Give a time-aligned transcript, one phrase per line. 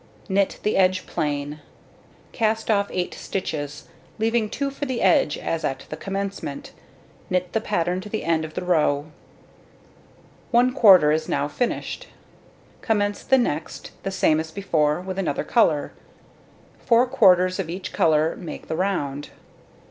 [0.27, 1.59] Knit the edge plain.
[2.31, 6.71] Cast off 8 stitches, leaving 2 for the edge as at the commencement.
[7.29, 9.11] Knit the pattern to the end of the row.
[10.49, 12.07] One quarter is now finished.
[12.81, 15.91] Commence the next, the same as before, with another colour.
[16.79, 19.29] Four quarters of each colour make the round.